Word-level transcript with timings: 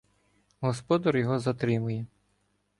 Господар 0.61 1.17
його 1.17 1.39
затримує: 1.39 2.05